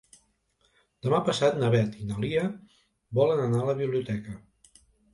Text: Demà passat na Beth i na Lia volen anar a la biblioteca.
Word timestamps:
Demà 1.07 1.19
passat 1.27 1.59
na 1.61 1.69
Beth 1.77 1.99
i 2.05 2.09
na 2.13 2.19
Lia 2.25 2.49
volen 3.23 3.47
anar 3.47 3.63
a 3.65 3.71
la 3.73 3.81
biblioteca. 3.87 4.39